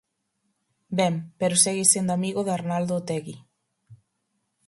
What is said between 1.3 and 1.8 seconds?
pero